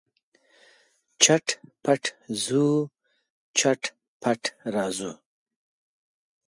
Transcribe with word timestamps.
چټ 1.23 1.45
پټ 1.83 2.03
ځو، 2.43 2.65
چټ 3.57 3.81
پټ 4.21 4.41
راځو. 4.75 5.11